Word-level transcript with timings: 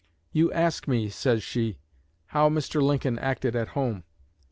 "You 0.31 0.51
ask 0.51 0.87
me," 0.87 1.09
says 1.09 1.43
she, 1.43 1.77
"how 2.25 2.49
Mr. 2.49 2.81
Lincoln 2.81 3.19
acted 3.19 3.55
at 3.55 3.67
home. 3.77 4.03